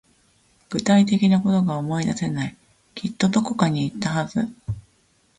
[0.71, 2.57] 具体的なことが思い出せない。
[2.95, 4.49] きっとどこかに行ったはず。